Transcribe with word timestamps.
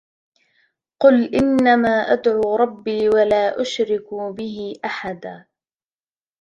قُل 0.99 1.35
إِنَّما 1.35 1.89
أَدعو 1.89 2.55
رَبّي 2.55 3.09
وَلا 3.09 3.61
أُشرِكُ 3.61 4.13
بِهِ 4.13 4.73
أَحَدًا 4.85 5.45